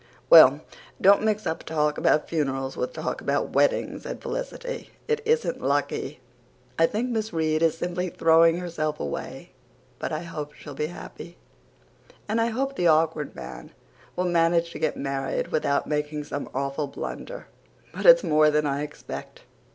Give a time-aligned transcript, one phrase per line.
[0.31, 0.61] "Well,
[0.99, 4.89] don't mix up talk about funerals with talk about weddings," said Felicity.
[5.07, 6.19] "It isn't lucky.
[6.79, 9.51] I think Miss Reade is simply throwing herself away,
[9.99, 11.37] but I hope she'll be happy.
[12.27, 13.73] And I hope the Awkward Man
[14.15, 17.45] will manage to get married without making some awful blunder,
[17.93, 19.43] but it's more than I expect."